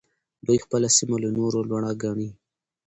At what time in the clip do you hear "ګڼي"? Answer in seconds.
2.03-2.29